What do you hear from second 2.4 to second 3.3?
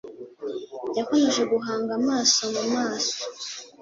mu maso.